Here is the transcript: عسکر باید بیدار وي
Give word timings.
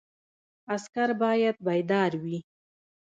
عسکر 0.75 1.09
باید 1.21 1.55
بیدار 1.67 2.11
وي 2.21 2.37